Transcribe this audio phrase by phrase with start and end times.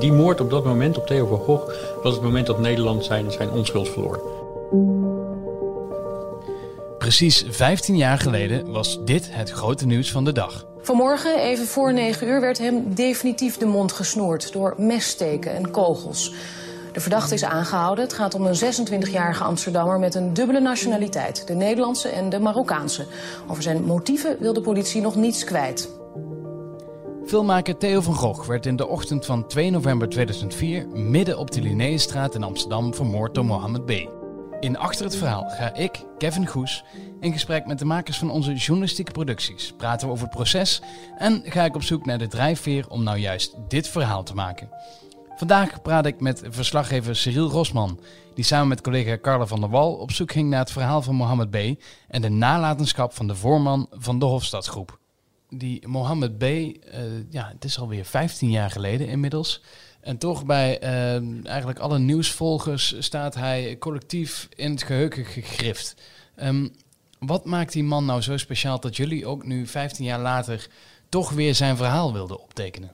[0.00, 3.30] die moord op dat moment, op Theo van Gogh, was het moment dat Nederland zijn,
[3.30, 4.20] zijn onschuld verloor.
[6.98, 10.66] Precies 15 jaar geleden was dit het grote nieuws van de dag.
[10.82, 16.32] Vanmorgen, even voor 9 uur, werd hem definitief de mond gesnoerd door messteken en kogels.
[16.92, 18.04] De verdachte is aangehouden.
[18.04, 21.46] Het gaat om een 26-jarige Amsterdammer met een dubbele nationaliteit.
[21.46, 23.06] De Nederlandse en de Marokkaanse.
[23.48, 25.99] Over zijn motieven wil de politie nog niets kwijt.
[27.30, 31.62] Filmmaker Theo van Gogh werd in de ochtend van 2 november 2004 midden op de
[31.62, 33.90] Linnaeusstraat in Amsterdam vermoord door Mohammed B.
[34.60, 36.84] In Achter het Verhaal ga ik, Kevin Goes,
[37.20, 39.72] in gesprek met de makers van onze journalistieke producties.
[39.76, 40.82] Praten we over het proces
[41.18, 44.68] en ga ik op zoek naar de drijfveer om nou juist dit verhaal te maken.
[45.36, 48.00] Vandaag praat ik met verslaggever Cyril Rosman,
[48.34, 51.14] die samen met collega Carla van der Wal op zoek ging naar het verhaal van
[51.14, 51.56] Mohammed B.
[52.08, 54.99] en de nalatenschap van de voorman van de Hofstadgroep.
[55.50, 56.74] Die Mohammed B., uh,
[57.30, 59.62] ja, het is alweer 15 jaar geleden inmiddels.
[60.00, 65.94] En toch bij uh, eigenlijk alle nieuwsvolgers staat hij collectief in het geheugen gegrift.
[66.42, 66.72] Um,
[67.18, 70.68] wat maakt die man nou zo speciaal dat jullie ook nu 15 jaar later
[71.08, 72.92] toch weer zijn verhaal wilden optekenen?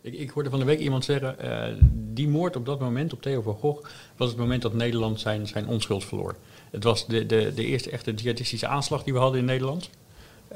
[0.00, 3.22] Ik, ik hoorde van de week iemand zeggen, uh, die moord op dat moment op
[3.22, 6.36] Theo van Gogh was het moment dat Nederland zijn, zijn onschuld verloor.
[6.70, 9.90] Het was de, de, de eerste echte jihadistische aanslag die we hadden in Nederland.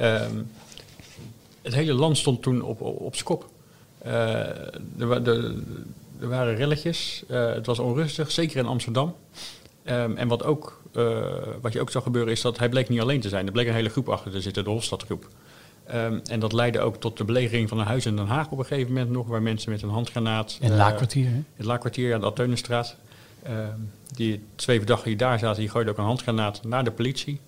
[0.01, 0.51] Um,
[1.69, 3.49] het hele land stond toen op, op, op zijn kop.
[4.07, 4.13] Uh,
[4.99, 5.63] er, de,
[6.21, 9.15] er, waren relletjes, uh, het was onrustig, zeker in Amsterdam.
[9.85, 11.27] Um, en wat, ook, uh,
[11.61, 13.47] wat je ook zag gebeuren is dat hij bleek niet alleen te zijn.
[13.47, 15.29] Er bleek een hele groep achter te zitten, de Hofstadgroep.
[15.95, 18.59] Um, en dat leidde ook tot de belegering van een huis in Den Haag op
[18.59, 20.59] een gegeven moment nog, waar mensen met een handgranaat...
[20.61, 21.35] In het Laakkwartier, hè?
[21.35, 22.97] In het Laakkwartier, aan de Alteunenstraat.
[23.49, 23.69] Uh,
[24.15, 27.41] die twee verdachten die daar zaten, die gooiden ook een handgranaat naar de politie.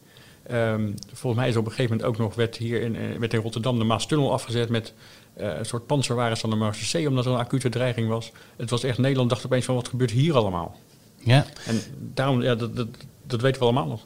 [0.52, 3.40] Um, volgens mij is op een gegeven moment ook nog, werd hier in, werd in
[3.40, 4.92] Rotterdam de Maastunnel afgezet met
[5.40, 8.32] uh, een soort panzerwagens van de Marseillais, omdat er een acute dreiging was.
[8.56, 10.76] Het was echt, Nederland dacht opeens van, wat gebeurt hier allemaal?
[11.16, 11.46] Ja.
[11.66, 12.88] En daarom, ja, dat, dat,
[13.26, 14.04] dat weten we allemaal nog.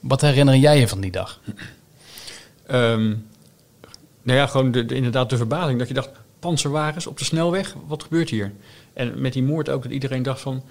[0.00, 1.40] Wat herinner jij je van die dag?
[2.70, 3.26] Um,
[4.22, 5.78] nou ja, gewoon de, de, inderdaad de verbazing.
[5.78, 8.52] Dat je dacht, panzerwagens op de snelweg, wat gebeurt hier?
[8.92, 10.62] En met die moord ook dat iedereen dacht van,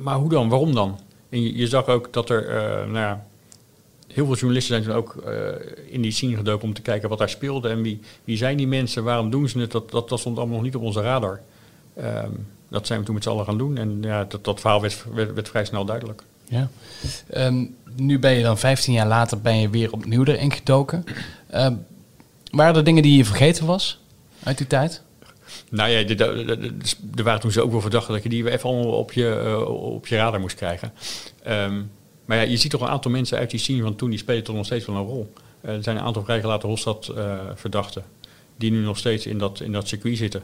[0.00, 1.00] maar hoe dan, waarom dan?
[1.28, 3.26] En je, je zag ook dat er, uh, nou ja,
[4.18, 7.18] heel veel journalisten zijn toen ook uh, in die scene gedoken om te kijken wat
[7.18, 7.68] daar speelde.
[7.68, 9.72] En wie, wie zijn die mensen, waarom doen ze het?
[9.72, 11.40] Dat, dat, dat stond allemaal nog niet op onze radar.
[11.98, 13.76] Um, dat zijn we toen met z'n allen gaan doen.
[13.76, 16.22] En ja, dat, dat verhaal werd, werd, werd vrij snel duidelijk.
[16.44, 16.68] Ja.
[17.34, 21.04] Um, nu ben je dan 15 jaar later ben je weer opnieuw erin gedoken.
[21.54, 21.84] Um,
[22.50, 24.00] waren er dingen die je vergeten was
[24.42, 25.02] uit die tijd?
[25.70, 26.16] Nou ja,
[27.14, 29.68] er waren toen zo ook wel verdachten dat je die even allemaal op je, uh,
[29.68, 30.92] op je radar moest krijgen.
[31.48, 31.90] Um,
[32.28, 34.44] maar ja, je ziet toch een aantal mensen uit die scene van toen, die spelen
[34.44, 35.32] toch nog steeds wel een rol.
[35.64, 38.04] Uh, er zijn een aantal vrijgelaten Hofstad uh, verdachten
[38.56, 40.42] die nu nog steeds in dat, in dat circuit zitten.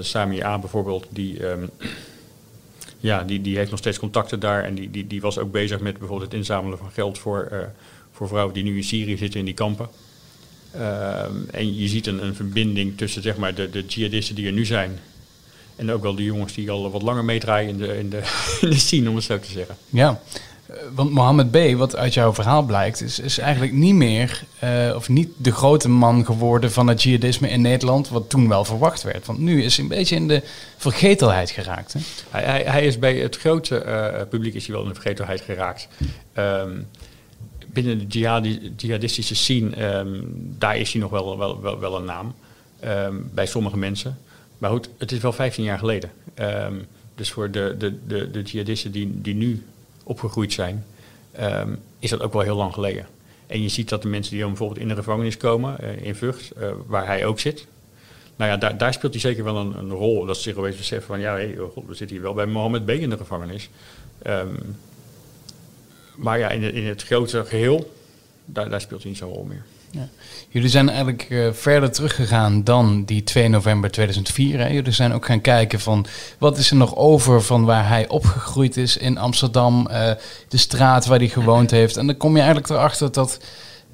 [0.00, 1.70] Sami A bijvoorbeeld, die, um,
[3.00, 5.80] ja, die, die heeft nog steeds contacten daar en die, die, die was ook bezig
[5.80, 7.70] met bijvoorbeeld het inzamelen van geld voor,
[8.12, 9.88] voor vrouwen die nu in Syrië zitten in die kampen.
[10.76, 14.52] Uh, en je ziet een, een, verbinding tussen zeg maar, de, de jihadisten die er
[14.52, 14.98] nu zijn.
[15.82, 18.16] En ook wel de jongens die al wat langer meedraaien in de, in, de,
[18.60, 19.76] in de scene, om het zo te zeggen.
[19.88, 20.20] Ja,
[20.94, 25.08] want Mohammed B., wat uit jouw verhaal blijkt, is, is eigenlijk niet meer, uh, of
[25.08, 29.26] niet de grote man geworden van het jihadisme in Nederland, wat toen wel verwacht werd.
[29.26, 30.42] Want nu is hij een beetje in de
[30.76, 31.92] vergetelheid geraakt.
[31.92, 32.00] Hè?
[32.30, 35.40] Hij, hij, hij is bij het grote uh, publiek is hij wel in de vergetelheid
[35.40, 35.88] geraakt.
[36.38, 36.86] Um,
[37.66, 40.24] binnen de jihadi, jihadistische scene, um,
[40.58, 42.34] daar is hij nog wel, wel, wel, wel een naam.
[42.84, 44.18] Um, bij sommige mensen.
[44.62, 46.10] Maar goed, het is wel 15 jaar geleden.
[46.40, 49.66] Um, dus voor de, de, de, de jihadisten die, die nu
[50.02, 50.84] opgegroeid zijn,
[51.98, 53.06] is dat ook wel heel lang geleden.
[53.46, 56.14] En je ziet dat de mensen die dan bijvoorbeeld in de gevangenis komen, uh, in
[56.14, 57.66] Vught, uh, waar hij ook zit.
[58.36, 60.24] Nou ja, daar, daar speelt hij zeker wel een, een rol.
[60.24, 62.46] Dat ze zich opeens beseffen van, ja, hey, oh God, we zitten hier wel bij
[62.46, 62.90] Mohammed B.
[62.90, 63.68] in de gevangenis
[66.14, 67.92] maar ja, in, in het grote geheel,
[68.44, 69.64] daar, daar speelt hij niet zo'n rol meer.
[69.92, 70.08] Ja.
[70.48, 74.58] Jullie zijn eigenlijk uh, verder teruggegaan dan die 2 november 2004.
[74.58, 74.68] Hè?
[74.68, 76.06] Jullie zijn ook gaan kijken van
[76.38, 80.10] wat is er nog over van waar hij opgegroeid is in Amsterdam, uh,
[80.48, 81.96] de straat waar hij gewoond heeft.
[81.96, 83.38] En dan kom je eigenlijk erachter dat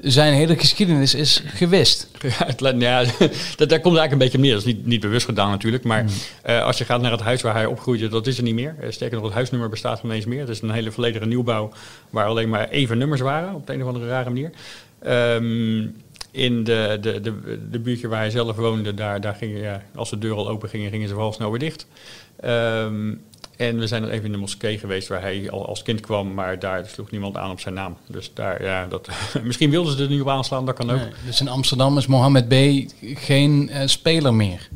[0.01, 2.07] zijn hele geschiedenis is gewist.
[2.23, 3.05] Ja, het, ja
[3.57, 4.51] dat, daar komt eigenlijk een beetje meer.
[4.53, 5.85] Dat is niet, niet bewust gedaan natuurlijk.
[5.85, 6.09] Maar mm.
[6.47, 8.77] uh, als je gaat naar het huis waar hij opgroeide, dat is er niet meer.
[8.81, 10.41] Uh, sterker nog, het huisnummer bestaat ineens meer.
[10.41, 11.71] Het is een hele volledige nieuwbouw
[12.11, 13.55] waar alleen maar even nummers waren.
[13.55, 14.51] Op de een of andere rare manier.
[15.07, 15.97] Um,
[16.31, 20.11] in de, de, de, de buurtje waar hij zelf woonde, daar, daar gingen, ja, als
[20.11, 21.87] de deur al open gingen, gingen ze vooral snel weer dicht.
[22.45, 23.21] Um,
[23.57, 26.35] en we zijn er even in de moskee geweest waar hij al als kind kwam,
[26.35, 27.97] maar daar sloeg niemand aan op zijn naam.
[28.07, 29.09] Dus daar, ja, dat,
[29.43, 31.01] misschien wilden ze er nu op aanslaan, dat kan ook.
[31.01, 32.55] Nee, dus in Amsterdam is Mohammed B.
[33.01, 34.69] geen uh, speler meer?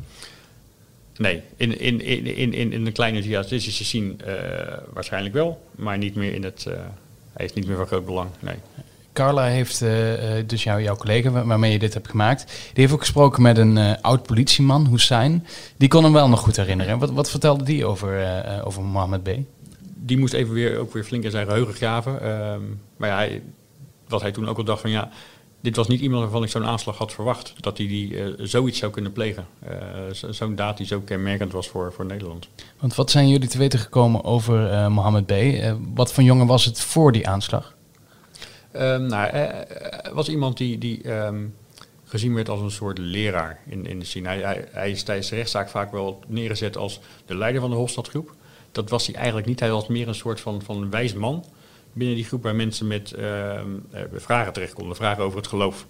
[1.17, 4.33] Nee, in, in, in, in, in, in de kleine jihadistische zien uh,
[4.93, 6.65] waarschijnlijk wel, maar niet meer in het.
[6.67, 6.73] Uh,
[7.33, 8.29] hij is niet meer van groot belang.
[8.39, 8.55] Nee.
[9.13, 9.89] Carla heeft, uh,
[10.45, 14.01] dus jou, jouw collega waarmee je dit hebt gemaakt, die heeft ook gesproken met een
[14.01, 15.45] oud politieman, Hussein.
[15.77, 16.99] Die kon hem wel nog goed herinneren.
[16.99, 19.29] Wat, wat vertelde die over, over Mohammed B?
[19.95, 22.21] Die moest even weer, ook weer flink in zijn geheugen graven.
[22.21, 22.61] Ehm,
[22.97, 23.41] maar ja, hij,
[24.07, 25.09] wat hij toen ook al dacht van ja,
[25.63, 27.53] dit was niet iemand waarvan ik zo'n aanslag had verwacht.
[27.59, 29.47] Dat hij die, uh, zoiets zou kunnen plegen.
[29.67, 32.47] Uh, zo'n daad die zo kenmerkend was voor, voor Nederland.
[32.79, 35.33] Want wat zijn jullie te weten gekomen over uh, Mohammed B?
[35.93, 37.75] wat voor jongen was het voor die aanslag?
[38.75, 39.65] Um, nou, hij
[40.13, 41.55] was iemand die, die um,
[42.05, 44.27] gezien werd als een soort leraar in, in de scene.
[44.71, 48.33] Hij, is tijdens de rechtszaak vaak wel neergezet als de leider van de Hofstadgroep.
[48.71, 49.59] Dat was hij eigenlijk niet.
[49.59, 51.45] Hij was meer een soort van, van wijs man
[51.93, 53.61] binnen die groep waar mensen met uh,
[54.13, 55.85] vragen terecht konden, vragen over het geloof.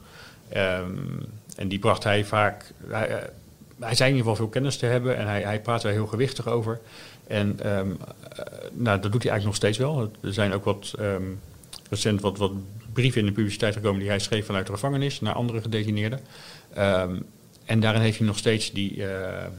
[1.56, 2.74] En die bracht hij vaak.
[3.79, 6.07] Hij, zei in ieder geval veel kennis te hebben en hij, hij praatte er heel
[6.07, 6.79] gewichtig over.
[7.27, 7.59] En
[8.71, 10.12] nou, dat doet hij eigenlijk nog steeds wel.
[10.21, 10.94] Er zijn ook wat
[11.89, 12.51] recent wat, wat
[12.94, 16.19] brieven in de publiciteit gekomen die hij schreef vanuit de gevangenis naar andere gedetineerden.
[17.65, 18.95] en daarin heeft hij nog steeds die,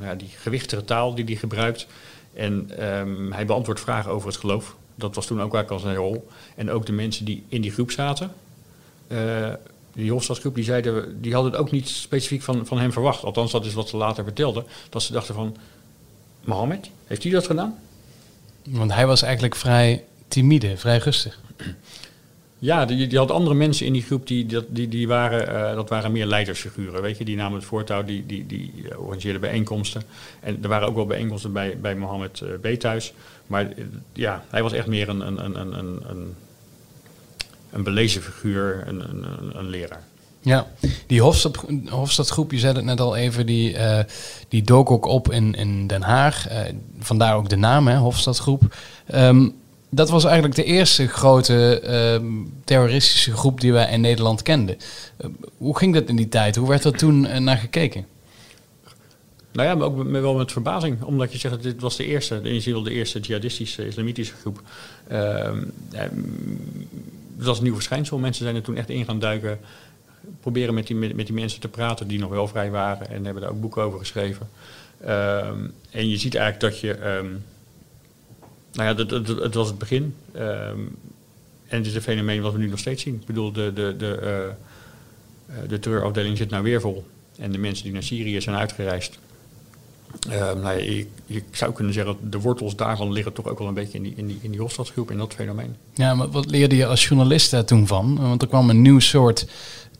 [0.01, 1.87] ja, die gewichtige taal die hij gebruikt.
[2.35, 2.71] En
[3.31, 6.29] hij beantwoordt vragen over het geloof dat was toen ook eigenlijk al zijn rol.
[6.57, 8.33] En ook de mensen die in die groep zaten,
[9.09, 9.53] uh,
[9.93, 13.25] die Hofstadsgroep, die, zeiden, die hadden het ook niet specifiek van, van hem verwacht.
[13.25, 14.65] Althans, dat is wat ze later vertelden.
[14.89, 15.57] Dat ze dachten van,
[16.45, 17.79] Mohammed, heeft hij dat gedaan?
[18.69, 21.41] Want hij was eigenlijk vrij timide, vrij rustig.
[22.59, 25.89] Ja, die, die had andere mensen in die groep die, die, die waren, uh, dat
[25.89, 27.03] waren meer leidersfiguren.
[27.03, 30.03] Weet je, die namen het voortouw, die, die, die organiseerden bijeenkomsten.
[30.41, 32.81] En er waren ook wel bijeenkomsten bij, bij Mohammed uh, B.
[32.81, 33.13] thuis.
[33.47, 33.69] Maar
[34.13, 36.35] ja, hij was echt meer een, een, een, een, een,
[37.71, 40.03] een belezen figuur, een, een, een, leraar.
[40.41, 40.67] Ja,
[41.07, 43.77] die Hofstad, Hofstadgroep, je zei het net al even, die,
[44.49, 46.47] die dook ook op in, in Den Haag.
[46.99, 48.75] Vandaar ook de naam, hè, Hofstadgroep.
[49.15, 49.55] Um,
[49.95, 51.83] dat was eigenlijk de eerste grote
[52.23, 52.29] uh,
[52.65, 54.77] terroristische groep die wij in Nederland kenden.
[55.21, 56.57] Uh, hoe ging dat in die tijd?
[56.57, 58.07] Hoe werd er toen uh, naar gekeken?
[59.53, 61.03] Nou ja, maar ook wel met verbazing.
[61.03, 64.63] Omdat je zegt, dit was de eerste, in ieder de eerste jihadistische, islamitische groep.
[65.09, 65.65] Ehm,
[67.37, 68.19] het was een nieuw verschijnsel.
[68.19, 69.59] Mensen zijn er toen echt in gaan duiken.
[70.41, 73.11] Proberen met die, met, die mensen te praten die nog wel vrij waren.
[73.11, 74.49] En hebben daar ook boeken over geschreven.
[75.01, 75.59] Ehm,
[75.91, 76.99] en je ziet eigenlijk dat je...
[78.75, 80.15] nou ja, het, was het begin.
[80.37, 80.97] Um,
[81.67, 83.15] en het is een fenomeen wat we nu nog steeds zien.
[83.15, 84.21] Ik bedoel, de, de, de,
[85.49, 87.07] uh, de terreurafdeling zit nou weer vol.
[87.39, 89.19] En de mensen die naar Syrië zijn uitgereisd.
[90.29, 93.59] Uh, nou ja, ik, ik, zou kunnen zeggen dat de wortels daarvan liggen toch ook
[93.59, 95.77] wel een beetje in die, in die, in die Hofstadsgroep, in dat fenomeen.
[95.95, 98.19] Ja, maar wat leerde je als journalist daar toen van?
[98.21, 99.47] Want er kwam een nieuw soort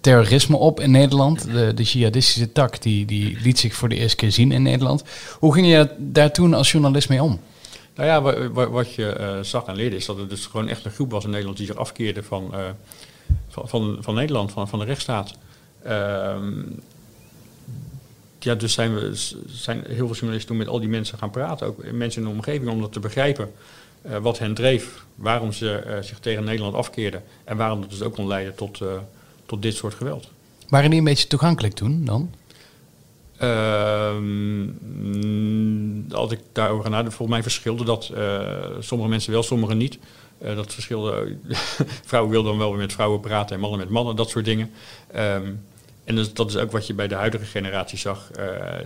[0.01, 1.53] terrorisme op in Nederland.
[1.53, 5.05] De, de jihadistische tak die, die liet zich voor de eerste keer zien in Nederland.
[5.39, 7.41] Hoe ging je daar toen als journalist mee om?
[7.95, 10.91] Nou ja, wat je uh, zag en leerde is dat het dus gewoon echt een
[10.91, 12.59] groep was in Nederland die zich afkeerde van, uh,
[13.49, 15.35] van, van, van, Nederland, van, van de rechtsstaat.
[15.87, 16.37] Uh,
[18.39, 19.11] ja, dus zijn, we,
[19.47, 22.35] zijn heel veel journalisten toen met al die mensen gaan praten, ook mensen in de
[22.35, 23.53] omgeving, om dat te begrijpen.
[24.07, 28.15] Uh, wat hen dreef, waarom ze zich tegen Nederland afkeerden en waarom dat dus ook
[28.15, 28.81] kon leiden tot,
[29.47, 30.29] tot dit soort geweld.
[30.69, 32.31] Waren die een beetje toegankelijk toen dan?
[33.43, 34.17] Uh,
[36.11, 38.11] als ik daarover ga nadenken, volgens mij verschilde dat.
[38.17, 38.41] Uh,
[38.81, 39.99] sommige mensen wel, sommige niet.
[40.43, 41.37] Uh, dat verschilde.
[42.07, 44.71] vrouwen wilden dan wel weer met vrouwen praten en mannen met mannen, dat soort dingen.
[45.17, 45.63] Um,
[46.05, 48.31] en dus, dat is ook wat je bij de huidige generatie zag.
[48.39, 48.45] Uh,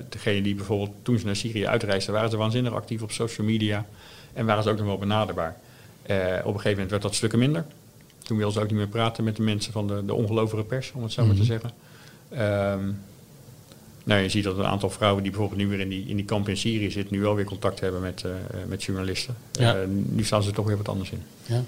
[0.08, 3.86] degene die bijvoorbeeld toen ze naar Syrië uitreisden, waren ze waanzinnig actief op social media.
[4.32, 5.56] En waren ze ook nog wel benaderbaar.
[6.04, 7.64] op een gegeven moment werd dat stukken minder.
[8.18, 10.92] Toen wilden ze ook niet meer praten met de mensen van de, de ongelovige pers,
[10.94, 11.46] om het zo maar mm -hmm.
[11.46, 11.72] te zeggen.
[12.72, 13.00] Um,
[14.08, 16.24] nou, je ziet dat een aantal vrouwen die bijvoorbeeld nu weer in die, in die
[16.24, 18.32] kamp in Syrië zitten, nu wel weer contact hebben met, uh,
[18.66, 19.36] met journalisten.
[19.52, 19.76] Ja.
[19.76, 21.22] Uh, nu staan ze toch weer wat anders in.
[21.46, 21.62] Ja.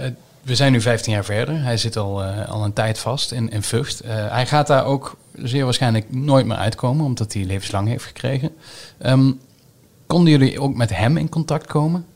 [0.00, 0.06] Uh,
[0.42, 1.62] we zijn nu 15 jaar verder.
[1.62, 4.02] Hij zit al, al een tijd vast in, in Vught.
[4.06, 8.50] hij gaat daar ook zeer waarschijnlijk nooit meer uitkomen, omdat hij levenslang heeft gekregen.
[9.06, 9.40] Um,
[10.06, 12.06] konden jullie ook met hem in contact komen?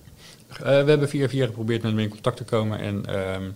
[0.58, 3.54] we hebben via via geprobeerd met hem in contact te komen en um,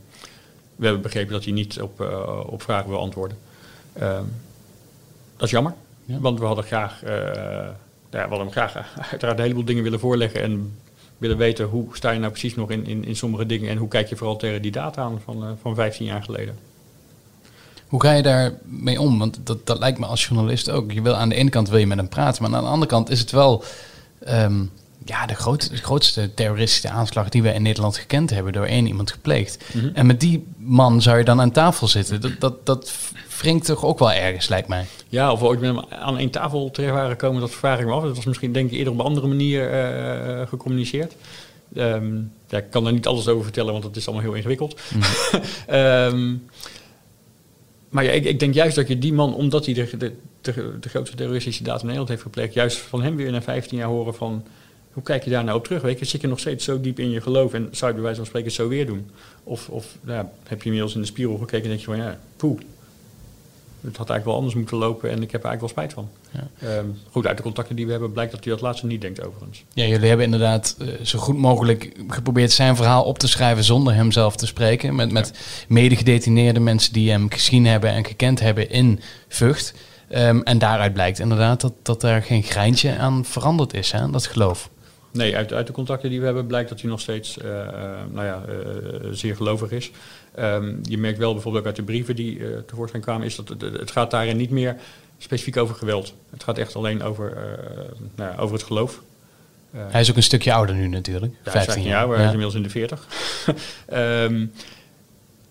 [0.76, 2.00] we hebben begrepen dat hij niet op,
[2.46, 3.36] op vragen wil antwoorden.
[4.02, 4.32] Um,
[5.36, 5.74] dat is jammer.
[6.08, 6.18] Ja.
[6.20, 7.74] Want we hadden graag, uh, ja,
[8.10, 8.74] we hadden hem graag
[9.10, 10.78] uiteraard een heleboel dingen willen voorleggen en
[11.18, 13.88] willen weten hoe sta je nou precies nog in, in, in sommige dingen en hoe
[13.88, 16.58] kijk je vooral tegen die data aan van, uh, van 15 jaar geleden.
[17.86, 19.18] Hoe ga je daarmee om?
[19.18, 20.92] Want dat, dat lijkt me als journalist ook.
[20.92, 22.90] Je wil aan de ene kant wil je met hem praten, maar aan de andere
[22.90, 23.64] kant is het wel
[24.28, 24.70] um,
[25.04, 28.86] ja, de, groot, de grootste terroristische aanslag die we in Nederland gekend hebben door één
[28.86, 29.64] iemand gepleegd.
[29.72, 29.90] Mhm.
[29.94, 32.20] En met die man zou je dan aan tafel zitten.
[32.20, 32.92] Dat, dat, dat
[33.40, 34.86] wringt toch ook wel ergens, lijkt mij.
[35.08, 37.86] Ja, of we ooit met hem aan één tafel terecht waren gekomen, dat vraag ik
[37.86, 38.02] me af.
[38.02, 41.14] Dat was misschien denk ik eerder op een andere manier eh, gecommuniceerd.
[41.74, 42.16] Ehm,
[42.48, 44.80] ja, ik kan er niet alles over vertellen, want het is allemaal heel ingewikkeld.
[45.66, 46.34] Ehm,
[47.88, 50.78] maar ja, ik, ik denk juist dat je die man, omdat hij de, de, de,
[50.80, 53.88] de grootste terroristische daad in Nederland heeft gepleegd, juist van hem weer na 15 jaar
[53.88, 54.44] horen van
[54.98, 55.82] hoe kijk je daar nou op terug?
[55.82, 58.02] Weet je, zit je nog steeds zo diep in je geloof en zou je bij
[58.02, 59.10] wijze van spreken zo weer doen?
[59.44, 62.18] Of, of ja, heb je inmiddels in de spiegel gekeken en denk je van ja,
[62.36, 62.60] poeh,
[63.80, 66.08] het had eigenlijk wel anders moeten lopen en ik heb er eigenlijk wel spijt van.
[66.30, 66.68] Ja.
[66.68, 69.24] Ehm, goed, uit de contacten die we hebben blijkt dat hij dat laatste niet denkt
[69.24, 69.64] overigens.
[69.72, 73.94] Ja, jullie hebben inderdaad eh, zo goed mogelijk geprobeerd zijn verhaal op te schrijven zonder
[73.94, 74.94] hem zelf te spreken.
[74.94, 75.32] Met, met
[75.68, 79.74] medegedetineerde mensen die hem gezien hebben en gekend hebben in Vught.
[80.08, 84.26] Ehm, en daaruit blijkt inderdaad dat, dat er geen greintje aan veranderd is, hè, dat
[84.26, 84.70] geloof.
[85.12, 87.72] Nee, uit, uit de contacten die we hebben blijkt dat hij nog steeds eh, eh,
[88.12, 89.90] nou ja, eh, zeer gelovig is.
[90.34, 93.60] Ehm, je merkt wel bijvoorbeeld ook uit de brieven die tevoorschijn kwamen, is dat het,
[93.60, 94.76] het gaat daarin niet meer
[95.18, 96.14] specifiek over geweld.
[96.30, 97.36] Het gaat echt alleen over,
[98.14, 99.02] nou ja, over het geloof.
[99.70, 102.08] Hij is ook een stukje ouder nu natuurlijk, ja, 15 jaar.
[102.08, 103.06] maar hij is inmiddels in de 40.
[103.86, 104.46] Ehm,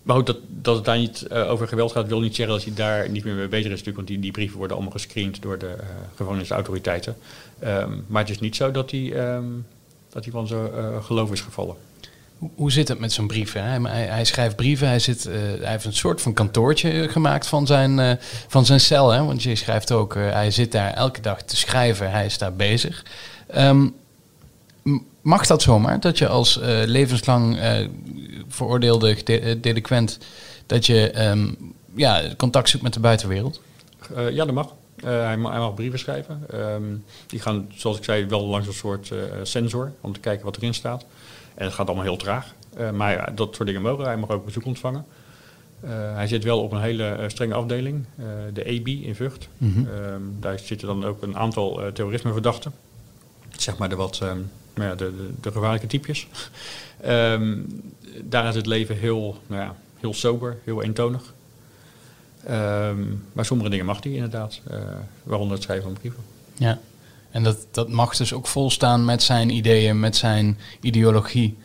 [0.08, 2.64] maar goed, dat, dat het daar niet eh, over geweld gaat, wil niet zeggen dat
[2.64, 3.96] hij daar niet meer mee bezig is natuurlijk.
[3.96, 5.84] Want die, die brieven worden allemaal gescreend door de uh,
[6.16, 7.16] gevangenisautoriteiten.
[7.58, 9.44] Ehm, maar het is niet zo dat hij, ehm,
[10.08, 11.76] dat hij van zijn uh, geloof is gevallen.
[12.54, 13.64] Hoe, zit het met zo'n brieven?
[13.64, 17.66] Hij, hij, hij, schrijft brieven, hij, zit, hij heeft een soort van kantoortje gemaakt van
[17.66, 19.10] zijn, van zijn cel.
[19.10, 19.24] Hè?
[19.24, 23.04] Want je schrijft ook, hij zit daar elke dag te schrijven, hij is daar bezig.
[23.56, 23.94] Um,
[25.28, 27.88] mag dat zomaar, dat je als uh, levenslang uh,
[28.48, 30.18] veroordeelde de delinquent,
[30.66, 31.56] dat je um,
[31.94, 33.60] ja, contact zoekt met de buitenwereld?
[34.30, 34.74] Ja, dat mag.
[35.02, 35.52] Hij mag.
[35.52, 35.74] hij, mag.
[35.74, 36.46] brieven schrijven.
[36.54, 40.56] Um, die gaan, zoals ik zei, wel langs een soort sensor om te kijken wat
[40.56, 41.04] erin staat.
[41.54, 42.54] En het gaat allemaal heel traag.
[42.94, 44.04] maar ja, dat soort dingen mogen.
[44.04, 45.04] Hij mag ook bezoek ontvangen.
[46.14, 48.04] hij zit wel op een hele strenge afdeling,
[48.52, 49.48] de EB in Vught.
[49.58, 50.36] Mm -hmm.
[50.40, 52.72] daar zitten dan ook een aantal terrorismeverdachten.
[53.56, 54.22] Zeg maar de wat
[54.86, 56.26] ja, de, de, de, gevaarlijke typjes.
[57.06, 57.82] um,
[58.24, 61.34] daar is het leven heel, nou ja, heel sober, heel eentonig.
[62.50, 64.78] Um, maar sommige dingen mag hij inderdaad, uh,
[65.22, 66.22] waaronder het schrijven van brieven.
[66.56, 66.78] Ja,
[67.30, 71.56] en dat, dat mag dus ook volstaan met zijn ideeën, met zijn ideologie.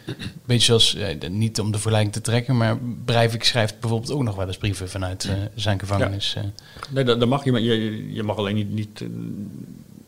[0.46, 4.36] Beetje zoals, eh, niet om de vergelijking te trekken, maar Breivik schrijft bijvoorbeeld ook nog
[4.36, 6.34] wel eens brieven vanuit uh, zijn gevangenis.
[6.34, 6.51] Ja.
[6.89, 9.03] Nee, dat, dat, mag je, maar je, je mag alleen niet, niet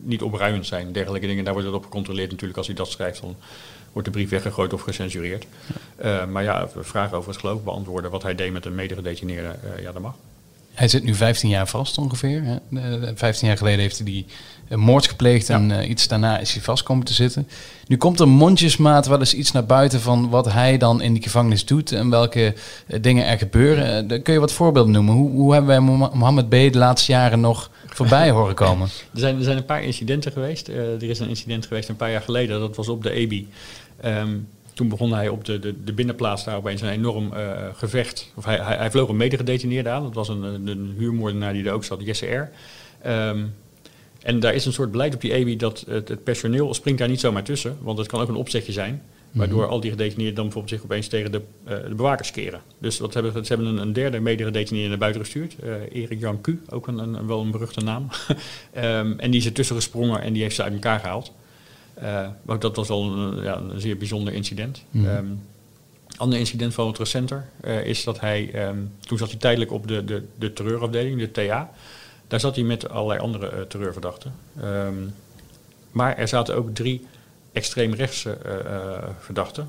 [0.05, 0.91] niet opruimend zijn.
[0.91, 2.57] Dergelijke dingen, daar wordt het op gecontroleerd natuurlijk.
[2.57, 3.35] Als hij dat schrijft, dan
[3.91, 5.45] wordt de brief weggegooid of gecensureerd.
[5.97, 6.23] Ja.
[6.23, 9.81] Uh, maar ja, vragen over het geloof beantwoorden, wat hij deed met een medegedetineerde, uh,
[9.81, 10.15] ja, dat mag.
[10.75, 12.43] Hij zit nu 15 jaar vast ongeveer.
[12.43, 12.55] Hè?
[12.69, 14.25] Uh, 15 jaar geleden heeft hij die
[14.67, 15.55] een moord gepleegd ja.
[15.55, 17.47] en uh, iets daarna is hij vast komen te zitten.
[17.87, 21.23] Nu komt er mondjesmaat wel eens iets naar buiten van wat hij dan in die
[21.23, 22.53] gevangenis doet en welke
[22.87, 24.11] uh, dingen er gebeuren.
[24.11, 25.13] Uh, kun je wat voorbeelden noemen?
[25.13, 25.79] Hoe, hoe hebben wij
[26.13, 26.51] Mohammed B.
[26.51, 28.87] de laatste jaren nog voorbij horen komen?
[29.13, 30.67] Er zijn, er zijn een paar incidenten geweest.
[30.67, 33.47] er is een incident geweest een paar jaar geleden, dat was op de EBI.
[34.05, 38.31] Um, toen begon hij op de, de, de binnenplaats daar opeens een enorm uh, gevecht.
[38.35, 40.03] Of hij, hij, hij vloog een medegedetineerde aan.
[40.03, 42.51] Dat was een, een, huurmoordenaar die er ook zat, Jesse R.
[43.09, 43.53] Um,
[44.21, 47.09] en daar is een soort beleid op die EBI dat het, het, personeel springt daar
[47.09, 47.77] niet zomaar tussen.
[47.81, 49.01] Want het kan ook een opzetje zijn.
[49.31, 49.71] Waardoor -hmm.
[49.71, 52.61] al die gedetineerden dan bijvoorbeeld zich opeens tegen de, uh, de bewakers keren.
[52.77, 55.55] Dus wat hebben, ze hebben een, een derde medegedetineerde naar buiten gestuurd.
[55.63, 58.07] Uh, Erik Jan Q, ook een, een, wel een beruchte naam.
[58.77, 61.33] um, en die is er tussen gesprongen en die heeft ze uit elkaar gehaald.
[62.03, 64.83] Uh, maar dat was wel een, ja, een zeer bijzonder incident.
[64.89, 65.05] Mhm.
[65.05, 65.41] Een um,
[66.17, 69.87] ander incident van wat recenter uh, is dat hij, um, toen zat hij tijdelijk op
[69.87, 71.71] de, de, de terreurafdeling, de TA.
[72.27, 74.33] Daar zat hij met allerlei andere uh, terreurverdachten.
[74.63, 75.13] Um,
[75.91, 77.07] maar er zaten ook drie
[77.51, 78.37] extreemrechtse
[79.19, 79.67] verdachten.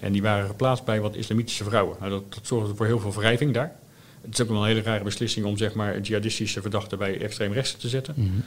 [0.00, 1.96] En die waren geplaatst bij wat islamitische vrouwen.
[2.00, 3.72] Nou, dat, dat zorgde voor heel veel wrijving daar.
[4.22, 7.76] Het is ook wel een hele rare beslissing om zeg maar jihadistische verdachten bij extreemrechtse
[7.76, 8.14] te zetten.
[8.16, 8.44] Mm -hmm.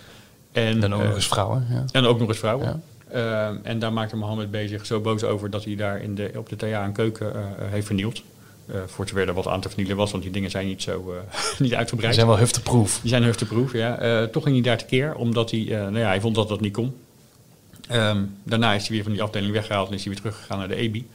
[0.52, 1.68] En dan ook nog eens vrouwen.
[1.70, 1.86] Ja.
[1.92, 2.68] En ook nog eens vrouwen.
[2.68, 2.80] Ja.
[3.14, 4.56] Uh, en daar maakte Mohammed B.
[4.68, 7.42] zich zo boos over dat hij daar in de, op de TA een keuken uh,
[7.72, 8.22] heeft vernield.
[8.70, 11.14] Uh, voor zover er wat aan te vernielen was, want die dingen zijn niet zo
[11.60, 12.14] niet uitgebreid.
[12.14, 13.00] Die zijn wel hufteproof.
[13.02, 14.28] Die zijn hufteproof, ja.
[14.28, 16.96] toch ging hij daar tekeer, omdat hij, nou ja, hij vond dat dat niet kon.
[17.92, 20.68] Um, daarna is hij weer van die afdeling weggehaald en is hij weer teruggegaan naar
[20.68, 21.08] de EBI.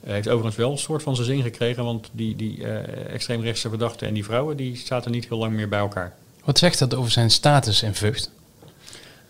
[0.00, 2.64] Hij heeft overigens wel een soort van zijn zin gekregen, want die, die
[3.08, 6.14] extreemrechtse verdachten en die vrouwen die zaten niet heel lang meer bij elkaar.
[6.44, 8.30] Wat zegt dat over zijn status in Vught?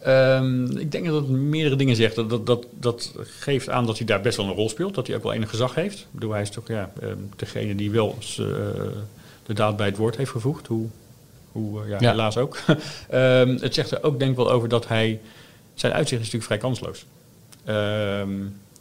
[0.07, 2.15] Um, ik denk dat het meerdere dingen zegt.
[2.15, 4.95] Dat, dat, dat, dat, geeft aan dat hij daar best wel een rol speelt.
[4.95, 5.99] Dat hij ook wel enig gezag heeft.
[5.99, 8.47] Ik bedoel, hij is toch ja, um, degene die wel uh,
[9.47, 10.67] de daad bij het woord heeft gevoegd.
[10.67, 10.87] Hoe,
[11.53, 12.59] hoe uh, ja, ja, helaas ook.
[12.67, 15.21] um, het zegt er ook denk ik wel over dat hij...
[15.75, 17.05] Zijn uitzicht is natuurlijk vrij kansloos.
[17.65, 18.31] Ehm,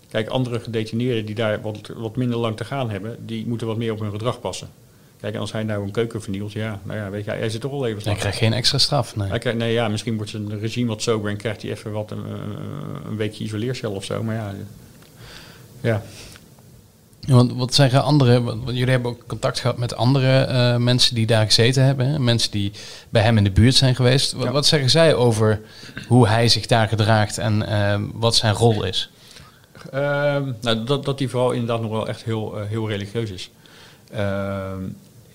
[0.09, 3.77] kijk, andere gedetineerden die daar wat, wat minder lang te gaan hebben, die moeten wat
[3.77, 4.69] meer op hun gedrag passen.
[5.25, 7.71] Kijk, als hij nou een keuken vernielt, ja, nou ja, weet je, hij zit toch
[7.71, 9.29] wel even Hij krijgt geen extra straf, nee.
[9.29, 12.11] Hij krijgt, nee, ja, misschien wordt zijn regime wat sober en krijgt hij even wat
[12.11, 12.23] een,
[13.05, 14.23] een weekje isoleercel of zo.
[14.23, 14.53] Maar ja,
[15.81, 16.01] ja.
[17.27, 21.25] Want wat zeggen andere, want jullie hebben ook contact gehad met andere eh, mensen die
[21.25, 22.19] daar gezeten hebben, hè?
[22.19, 22.71] mensen die
[23.09, 24.33] bij hem in de buurt zijn geweest.
[24.33, 24.51] Wat, Ja.
[24.51, 25.61] wat zeggen zij over
[26.07, 29.09] hoe hij zich daar gedraagt en eh, wat zijn rol is?
[29.91, 33.49] Ehm, nou, dat, dat hij vooral inderdaad nog wel echt heel, eh, heel religieus is.
[34.11, 34.83] Ehm,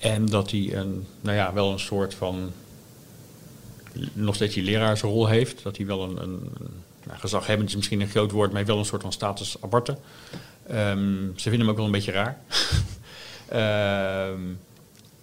[0.00, 2.52] en dat hij een, nou ja, wel een soort van,
[4.12, 5.62] nog steeds die leraarsrol heeft.
[5.62, 6.40] Dat hij wel een, een
[7.06, 9.96] nou, gezaghebbend is misschien een groot woord, maar wel een soort van status aparte.
[10.66, 12.38] Ehm, ze vinden hem ook wel een beetje raar.
[13.48, 14.40] Ehm,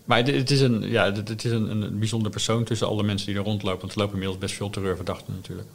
[0.06, 3.04] maar het, het is, een, ja, het, het is een, een bijzonder persoon tussen alle
[3.04, 3.80] mensen die er rondlopen.
[3.80, 5.68] Want er lopen inmiddels best veel terreurverdachten natuurlijk.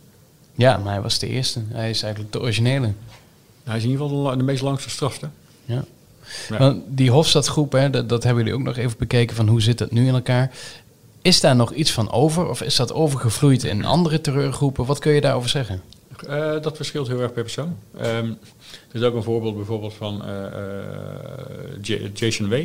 [0.54, 1.62] Ja, maar hij was de eerste.
[1.68, 2.92] Hij is eigenlijk de originele.
[3.64, 5.28] Hij is in ieder geval de, de meest langst gestrafte.
[5.64, 5.84] Ja.
[6.48, 6.58] Ja.
[6.58, 9.78] Want die Hofstadgroep, hè, dat, dat hebben jullie ook nog even bekeken van hoe zit
[9.78, 10.50] dat nu in elkaar.
[11.22, 14.84] Is daar nog iets van over of is dat overgevloeid in andere terreurgroepen?
[14.84, 15.82] Wat kun je daarover zeggen?
[16.28, 17.76] Eh, dat verschilt heel erg per persoon.
[17.96, 18.26] Ehm,
[18.88, 22.64] er is ook een voorbeeld bijvoorbeeld van eh, eh, Jason W.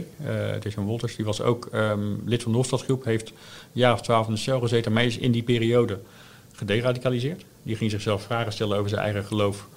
[0.64, 1.16] Jason Wolters.
[1.16, 3.06] Die was ook ehm, lid van de Hofstadgroep.
[3.06, 3.36] Heeft een
[3.72, 4.92] jaar of twaalf in de cel gezeten.
[4.92, 6.00] Maar hij is in die periode
[6.54, 7.46] gederadicaliseerd.
[7.64, 9.68] Die ging zichzelf vragen stellen over zijn eigen geloof.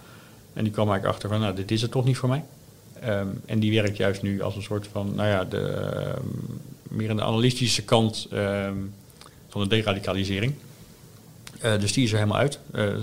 [0.53, 2.45] En die kwam eigenlijk achter van, nou, dit is het toch niet voor mij.
[3.01, 6.27] Ehm, en die werkt juist nu als een soort van, nou ja, de, ehm,
[6.83, 8.77] meer aan de analytische kant ehm,
[9.49, 10.55] van de deradicalisering.
[11.61, 12.59] Eh, dus die is er helemaal uit.
[12.73, 12.99] Eh, eh,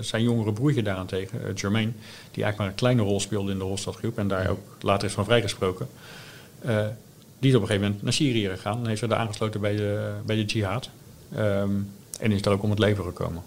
[0.00, 1.92] zijn jongere broertje daarentegen, uh, Jermaine,
[2.30, 5.14] die eigenlijk maar een kleine rol speelde in de Hofstadgroep en daar ook later is
[5.14, 5.88] van vrijgesproken.
[7.38, 9.76] die is op een gegeven moment naar Syrië gegaan en heeft zich daar aangesloten bij
[9.76, 10.90] de, bij de jihad.
[12.20, 13.42] En is daar ook om het leven gekomen.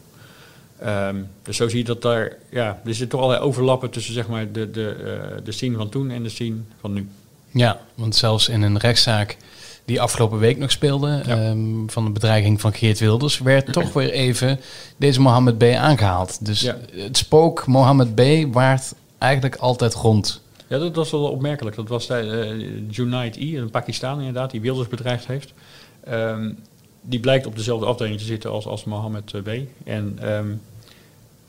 [0.81, 4.27] Ehm, dus zo zie je dat daar, ja, er zitten toch allerlei overlappen tussen zeg
[4.27, 7.07] maar, de, de, eh, de scene van toen en de scene van nu.
[7.51, 9.37] Ja, want zelfs in een rechtszaak
[9.85, 11.37] die afgelopen week nog speelde, Ja.
[11.37, 14.59] ehm, van de bedreiging van Geert Wilders, werd toch weer even
[14.97, 15.63] deze Mohammed B.
[15.63, 16.45] aangehaald.
[16.45, 16.77] Dus Ja.
[16.95, 18.21] het spook Mohammed B.
[18.53, 20.41] waart eigenlijk altijd rond.
[20.67, 21.75] Ja, dat was wel opmerkelijk.
[21.75, 25.53] Dat was uh, Junaid I, een Pakistan inderdaad, die Wilders bedreigd heeft.
[26.03, 26.51] Ehm,
[27.01, 29.47] die blijkt op dezelfde afdeling te zitten als, als Mohammed eh, B.
[29.83, 30.53] En ehm,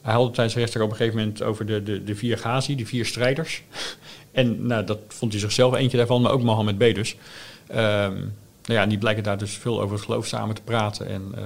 [0.02, 2.76] hij had tijdens de rechtszaak op een gegeven moment over de, de, de vier Ghazi,
[2.76, 3.62] die vier strijders.
[4.32, 6.94] en nou, dat vond hij zichzelf eentje daarvan, maar ook Mohammed B.
[6.94, 7.16] dus.
[7.66, 8.14] Ehm,
[8.64, 11.08] nou ja, die blijken daar dus veel over het geloof samen te praten.
[11.08, 11.42] En uh,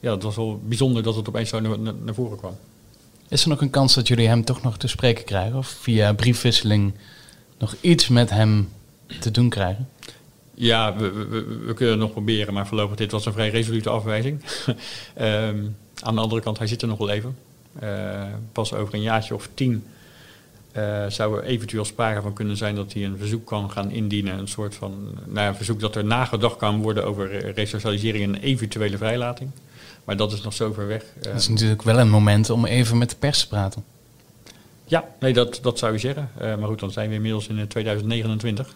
[0.00, 2.56] ja, het was wel bijzonder dat het opeens zo naar voren kwam.
[3.28, 5.58] Is er nog een kans dat jullie hem toch nog te spreken krijgen?
[5.58, 6.94] Of via briefwisseling
[7.58, 8.68] nog iets met hem
[9.20, 9.88] te doen krijgen?
[10.60, 13.90] Ja, we, we, we, kunnen het nog proberen, maar voorlopig dit was een vrij resolute
[13.90, 14.44] afwijzing.
[14.66, 14.76] um,
[16.06, 17.36] aan de andere kant, hij zit er nog wel even.
[17.82, 19.84] Uh, pas over een jaartje of tien
[20.76, 24.38] uh, zou er eventueel sprake van kunnen zijn dat hij een verzoek kan gaan indienen.
[24.38, 28.96] Een soort van nou, een verzoek dat er nagedacht kan worden over resocialisering en eventuele
[28.96, 29.50] vrijlating.
[30.04, 31.04] Maar dat is nog zo ver weg.
[31.20, 33.84] Dat is natuurlijk wel een moment om even met de pers te praten.
[34.90, 36.30] Ja, nee, dat, dat zou je zeggen.
[36.42, 38.74] Uh, maar goed, dan zijn we inmiddels in 2029.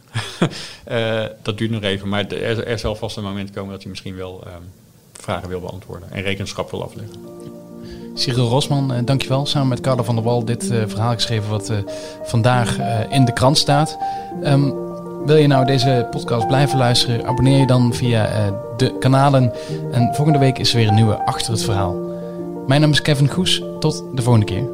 [0.89, 3.91] uh, dat duurt nog even, maar er, er, zal vast een moment komen dat hij
[3.91, 4.53] misschien wel uh,
[5.13, 7.15] vragen wil beantwoorden en rekenschap wil afleggen.
[8.15, 9.47] Cyril Rosman, dankjewel.
[9.47, 11.73] Samen met Carla van der Wal dit verhaal geschreven wat
[12.23, 12.79] vandaag
[13.11, 13.99] in de krant staat.
[14.45, 14.75] Um,
[15.27, 17.27] wil je nou deze podcast blijven luisteren?
[17.27, 19.53] Abonneer je dan via de kanalen.
[19.93, 21.95] En volgende week is er weer een nieuwe Achter het Verhaal.
[22.67, 23.63] Mijn naam is Kevin Goes.
[23.81, 24.74] Tot de volgende keer.